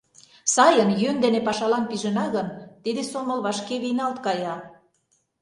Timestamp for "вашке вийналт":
3.45-4.17